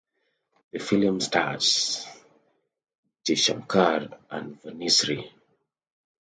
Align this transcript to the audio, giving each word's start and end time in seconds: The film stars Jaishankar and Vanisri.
The 0.71 0.79
film 0.79 1.19
stars 1.19 2.07
Jaishankar 3.23 4.17
and 4.31 4.59
Vanisri. 4.63 5.29